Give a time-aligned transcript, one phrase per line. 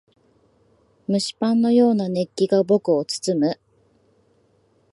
[1.07, 3.59] 蒸しパンのような熱気が僕を包む。